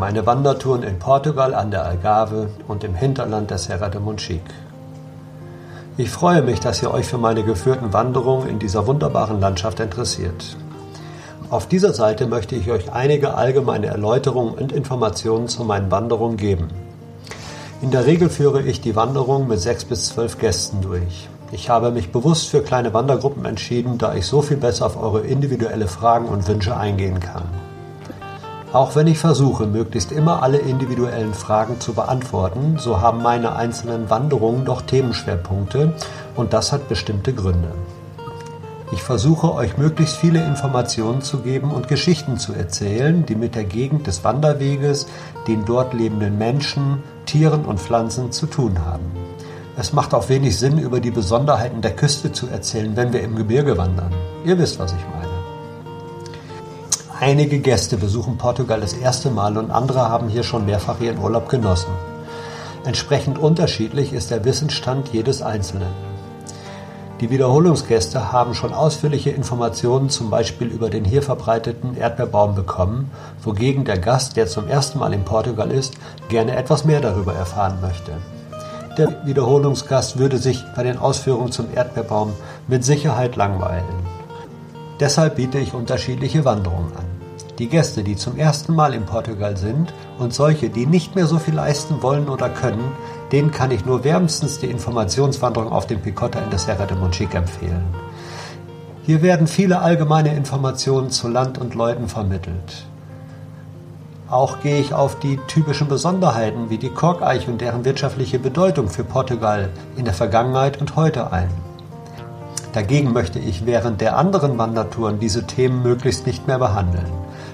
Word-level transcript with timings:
meine 0.00 0.24
Wandertouren 0.24 0.82
in 0.82 0.98
Portugal 0.98 1.54
an 1.54 1.70
der 1.70 1.84
Algarve 1.84 2.48
und 2.66 2.84
im 2.84 2.94
Hinterland 2.94 3.50
der 3.50 3.58
Serra 3.58 3.90
de 3.90 4.00
Monchique. 4.00 4.54
Ich 5.98 6.08
freue 6.08 6.40
mich, 6.40 6.58
dass 6.58 6.82
ihr 6.82 6.90
euch 6.90 7.04
für 7.04 7.18
meine 7.18 7.42
geführten 7.42 7.92
Wanderungen 7.92 8.48
in 8.48 8.58
dieser 8.58 8.86
wunderbaren 8.86 9.40
Landschaft 9.40 9.78
interessiert. 9.78 10.56
Auf 11.50 11.68
dieser 11.68 11.92
Seite 11.92 12.26
möchte 12.26 12.56
ich 12.56 12.70
euch 12.70 12.90
einige 12.90 13.34
allgemeine 13.34 13.88
Erläuterungen 13.88 14.54
und 14.54 14.72
Informationen 14.72 15.48
zu 15.48 15.64
meinen 15.64 15.90
Wanderungen 15.90 16.38
geben. 16.38 16.68
In 17.82 17.90
der 17.90 18.06
Regel 18.06 18.30
führe 18.30 18.62
ich 18.62 18.80
die 18.80 18.96
Wanderung 18.96 19.48
mit 19.48 19.60
sechs 19.60 19.84
bis 19.84 20.06
zwölf 20.06 20.38
Gästen 20.38 20.80
durch. 20.80 21.28
Ich 21.52 21.68
habe 21.68 21.90
mich 21.90 22.10
bewusst 22.10 22.48
für 22.48 22.62
kleine 22.62 22.94
Wandergruppen 22.94 23.44
entschieden, 23.44 23.98
da 23.98 24.14
ich 24.14 24.24
so 24.24 24.40
viel 24.40 24.56
besser 24.56 24.86
auf 24.86 24.96
eure 24.96 25.20
individuelle 25.20 25.88
Fragen 25.88 26.24
und 26.24 26.48
Wünsche 26.48 26.74
eingehen 26.74 27.20
kann. 27.20 27.69
Auch 28.72 28.94
wenn 28.94 29.08
ich 29.08 29.18
versuche, 29.18 29.66
möglichst 29.66 30.12
immer 30.12 30.44
alle 30.44 30.58
individuellen 30.58 31.34
Fragen 31.34 31.80
zu 31.80 31.92
beantworten, 31.92 32.76
so 32.78 33.00
haben 33.00 33.20
meine 33.20 33.56
einzelnen 33.56 34.10
Wanderungen 34.10 34.64
doch 34.64 34.82
Themenschwerpunkte 34.82 35.94
und 36.36 36.52
das 36.52 36.70
hat 36.70 36.88
bestimmte 36.88 37.32
Gründe. 37.32 37.72
Ich 38.92 39.02
versuche 39.02 39.54
euch 39.54 39.76
möglichst 39.76 40.16
viele 40.16 40.44
Informationen 40.44 41.20
zu 41.20 41.38
geben 41.38 41.72
und 41.72 41.88
Geschichten 41.88 42.38
zu 42.38 42.52
erzählen, 42.52 43.26
die 43.26 43.34
mit 43.34 43.56
der 43.56 43.64
Gegend 43.64 44.06
des 44.06 44.22
Wanderweges, 44.22 45.08
den 45.48 45.64
dort 45.64 45.92
lebenden 45.92 46.38
Menschen, 46.38 47.02
Tieren 47.26 47.64
und 47.64 47.80
Pflanzen 47.80 48.30
zu 48.30 48.46
tun 48.46 48.84
haben. 48.84 49.10
Es 49.76 49.92
macht 49.92 50.14
auch 50.14 50.28
wenig 50.28 50.58
Sinn, 50.58 50.78
über 50.78 51.00
die 51.00 51.12
Besonderheiten 51.12 51.82
der 51.82 51.96
Küste 51.96 52.32
zu 52.32 52.46
erzählen, 52.48 52.96
wenn 52.96 53.12
wir 53.12 53.22
im 53.22 53.34
Gebirge 53.34 53.78
wandern. 53.78 54.12
Ihr 54.44 54.58
wisst, 54.58 54.78
was 54.78 54.92
ich 54.92 55.04
meine. 55.14 55.29
Einige 57.20 57.58
Gäste 57.58 57.98
besuchen 57.98 58.38
Portugal 58.38 58.80
das 58.80 58.94
erste 58.94 59.30
Mal 59.30 59.58
und 59.58 59.70
andere 59.70 60.08
haben 60.08 60.30
hier 60.30 60.42
schon 60.42 60.64
mehrfach 60.64 61.00
ihren 61.00 61.18
Urlaub 61.18 61.50
genossen. 61.50 61.90
Entsprechend 62.86 63.38
unterschiedlich 63.38 64.14
ist 64.14 64.30
der 64.30 64.42
Wissensstand 64.46 65.10
jedes 65.12 65.42
Einzelnen. 65.42 65.90
Die 67.20 67.28
Wiederholungsgäste 67.28 68.32
haben 68.32 68.54
schon 68.54 68.72
ausführliche 68.72 69.28
Informationen 69.28 70.08
zum 70.08 70.30
Beispiel 70.30 70.68
über 70.68 70.88
den 70.88 71.04
hier 71.04 71.22
verbreiteten 71.22 71.94
Erdbeerbaum 71.94 72.54
bekommen, 72.54 73.10
wogegen 73.44 73.84
der 73.84 73.98
Gast, 73.98 74.38
der 74.38 74.46
zum 74.46 74.66
ersten 74.66 74.98
Mal 74.98 75.12
in 75.12 75.26
Portugal 75.26 75.70
ist, 75.70 75.92
gerne 76.30 76.56
etwas 76.56 76.86
mehr 76.86 77.02
darüber 77.02 77.34
erfahren 77.34 77.82
möchte. 77.82 78.12
Der 78.96 79.26
Wiederholungsgast 79.26 80.18
würde 80.18 80.38
sich 80.38 80.64
bei 80.74 80.84
den 80.84 80.96
Ausführungen 80.96 81.52
zum 81.52 81.66
Erdbeerbaum 81.74 82.32
mit 82.66 82.82
Sicherheit 82.82 83.36
langweilen. 83.36 84.19
Deshalb 85.00 85.36
biete 85.36 85.58
ich 85.58 85.72
unterschiedliche 85.72 86.44
Wanderungen 86.44 86.94
an. 86.94 87.06
Die 87.58 87.68
Gäste, 87.68 88.02
die 88.02 88.16
zum 88.16 88.36
ersten 88.36 88.74
Mal 88.74 88.92
in 88.92 89.06
Portugal 89.06 89.56
sind 89.56 89.92
und 90.18 90.34
solche, 90.34 90.68
die 90.68 90.84
nicht 90.86 91.14
mehr 91.14 91.26
so 91.26 91.38
viel 91.38 91.54
leisten 91.54 92.02
wollen 92.02 92.28
oder 92.28 92.50
können, 92.50 92.92
denen 93.32 93.50
kann 93.50 93.70
ich 93.70 93.86
nur 93.86 94.04
wärmstens 94.04 94.58
die 94.58 94.66
Informationswanderung 94.66 95.72
auf 95.72 95.86
dem 95.86 96.00
Picota 96.00 96.38
in 96.38 96.50
der 96.50 96.58
Serra 96.58 96.84
de 96.84 96.98
Monchique 96.98 97.34
empfehlen. 97.34 97.84
Hier 99.04 99.22
werden 99.22 99.46
viele 99.46 99.80
allgemeine 99.80 100.34
Informationen 100.34 101.10
zu 101.10 101.28
Land 101.28 101.58
und 101.58 101.74
Leuten 101.74 102.08
vermittelt. 102.08 102.86
Auch 104.28 104.60
gehe 104.60 104.78
ich 104.80 104.94
auf 104.94 105.18
die 105.18 105.38
typischen 105.48 105.88
Besonderheiten 105.88 106.70
wie 106.70 106.78
die 106.78 106.90
Korkeiche 106.90 107.50
und 107.50 107.60
deren 107.60 107.84
wirtschaftliche 107.84 108.38
Bedeutung 108.38 108.88
für 108.88 109.02
Portugal 109.02 109.70
in 109.96 110.04
der 110.04 110.14
Vergangenheit 110.14 110.80
und 110.80 110.94
heute 110.94 111.32
ein. 111.32 111.48
Dagegen 112.72 113.12
möchte 113.12 113.40
ich 113.40 113.66
während 113.66 114.00
der 114.00 114.16
anderen 114.16 114.56
Wandertouren 114.56 115.18
diese 115.18 115.44
Themen 115.44 115.82
möglichst 115.82 116.26
nicht 116.26 116.46
mehr 116.46 116.58
behandeln. 116.58 117.10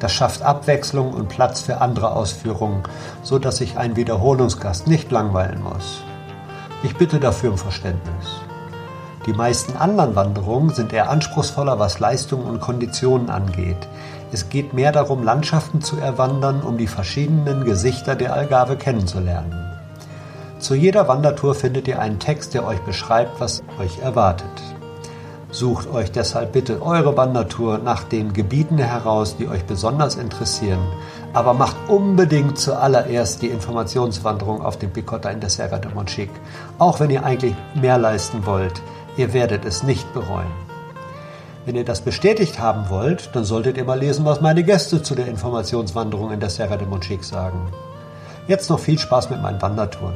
Das 0.00 0.12
schafft 0.12 0.42
Abwechslung 0.42 1.12
und 1.12 1.28
Platz 1.28 1.62
für 1.62 1.80
andere 1.80 2.12
Ausführungen, 2.12 2.82
so 3.22 3.38
dass 3.38 3.56
sich 3.56 3.78
ein 3.78 3.96
Wiederholungsgast 3.96 4.86
nicht 4.86 5.10
langweilen 5.10 5.62
muss. 5.62 6.02
Ich 6.82 6.94
bitte 6.96 7.18
dafür 7.18 7.52
um 7.52 7.58
Verständnis. 7.58 8.26
Die 9.26 9.32
meisten 9.32 9.76
anderen 9.76 10.14
Wanderungen 10.14 10.70
sind 10.70 10.92
eher 10.92 11.10
anspruchsvoller, 11.10 11.78
was 11.78 11.98
Leistungen 11.98 12.44
und 12.44 12.60
Konditionen 12.60 13.30
angeht. 13.30 13.88
Es 14.30 14.50
geht 14.50 14.74
mehr 14.74 14.92
darum, 14.92 15.24
Landschaften 15.24 15.80
zu 15.80 15.96
erwandern, 15.96 16.62
um 16.62 16.78
die 16.78 16.86
verschiedenen 16.86 17.64
Gesichter 17.64 18.14
der 18.14 18.34
Algarve 18.34 18.76
kennenzulernen. 18.76 19.54
Zu 20.60 20.74
jeder 20.74 21.08
Wandertour 21.08 21.54
findet 21.54 21.88
ihr 21.88 21.98
einen 21.98 22.18
Text, 22.18 22.52
der 22.54 22.66
euch 22.66 22.80
beschreibt, 22.80 23.40
was 23.40 23.62
euch 23.80 23.98
erwartet. 24.00 24.77
Sucht 25.50 25.88
euch 25.88 26.12
deshalb 26.12 26.52
bitte 26.52 26.82
eure 26.82 27.16
Wandertour 27.16 27.78
nach 27.78 28.04
den 28.04 28.34
Gebieten 28.34 28.76
heraus, 28.76 29.36
die 29.38 29.48
euch 29.48 29.64
besonders 29.64 30.16
interessieren. 30.16 30.80
Aber 31.32 31.54
macht 31.54 31.76
unbedingt 31.88 32.58
zuallererst 32.58 33.40
die 33.40 33.48
Informationswanderung 33.48 34.60
auf 34.60 34.78
dem 34.78 34.90
Picota 34.90 35.30
in 35.30 35.40
der 35.40 35.48
Serra 35.48 35.78
de 35.78 35.92
Monchique. 35.94 36.34
Auch 36.78 37.00
wenn 37.00 37.08
ihr 37.08 37.24
eigentlich 37.24 37.54
mehr 37.74 37.96
leisten 37.96 38.44
wollt, 38.44 38.82
ihr 39.16 39.32
werdet 39.32 39.64
es 39.64 39.82
nicht 39.82 40.12
bereuen. 40.12 40.52
Wenn 41.64 41.76
ihr 41.76 41.84
das 41.84 42.02
bestätigt 42.02 42.58
haben 42.58 42.90
wollt, 42.90 43.30
dann 43.34 43.44
solltet 43.44 43.78
ihr 43.78 43.84
mal 43.84 43.98
lesen, 43.98 44.26
was 44.26 44.42
meine 44.42 44.64
Gäste 44.64 45.02
zu 45.02 45.14
der 45.14 45.28
Informationswanderung 45.28 46.30
in 46.30 46.40
der 46.40 46.50
Serra 46.50 46.76
de 46.76 46.86
Monchique 46.86 47.24
sagen. 47.24 47.72
Jetzt 48.46 48.68
noch 48.68 48.80
viel 48.80 48.98
Spaß 48.98 49.30
mit 49.30 49.40
meinen 49.40 49.60
Wandertouren. 49.60 50.14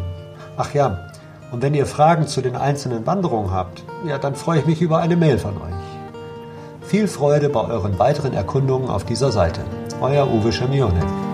Ach 0.56 0.72
ja, 0.74 1.06
und 1.52 1.60
wenn 1.60 1.74
ihr 1.74 1.86
Fragen 1.86 2.26
zu 2.26 2.40
den 2.40 2.56
einzelnen 2.56 3.06
Wanderungen 3.06 3.52
habt, 3.52 3.84
ja, 4.06 4.18
dann 4.18 4.34
freue 4.34 4.60
ich 4.60 4.66
mich 4.66 4.80
über 4.80 4.98
eine 4.98 5.16
Mail 5.16 5.38
von 5.38 5.54
euch. 5.58 6.88
Viel 6.88 7.06
Freude 7.06 7.50
bei 7.50 7.60
euren 7.60 7.98
weiteren 7.98 8.32
Erkundungen 8.32 8.88
auf 8.88 9.04
dieser 9.04 9.30
Seite. 9.30 9.60
Euer 10.00 10.26
Uwe 10.28 10.50
Schemionek. 10.50 11.31